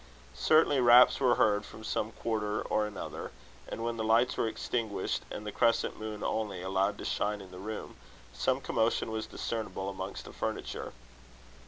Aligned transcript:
Certainly, 0.33 0.79
raps 0.79 1.19
were 1.19 1.35
heard 1.35 1.63
from 1.63 1.83
some 1.83 2.11
quarter 2.11 2.63
or 2.63 2.87
another; 2.87 3.29
and 3.67 3.83
when 3.83 3.97
the 3.97 4.03
lights 4.03 4.35
were 4.35 4.47
extinguished, 4.47 5.21
and 5.29 5.45
the 5.45 5.51
crescent 5.51 5.99
moon 5.99 6.23
only 6.23 6.63
allowed 6.63 6.97
to 6.97 7.05
shine 7.05 7.39
in 7.39 7.51
the 7.51 7.59
room, 7.59 7.97
some 8.33 8.61
commotion 8.61 9.11
was 9.11 9.27
discernible 9.27 9.91
amongst 9.91 10.25
the 10.25 10.33
furniture. 10.33 10.93